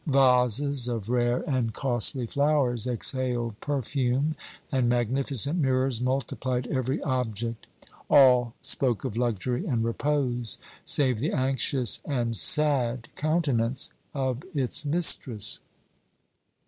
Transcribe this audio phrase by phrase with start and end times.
[0.07, 4.35] Vases of rare and costly flowers exhaled perfume,
[4.71, 7.67] and magnificent mirrors multiplied every object.
[8.09, 15.59] All spoke of luxury and repose, save the anxious and sad countenance of its mistress.